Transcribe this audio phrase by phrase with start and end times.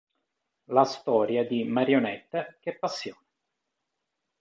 [0.71, 3.27] La storia di "Marionette, che passione!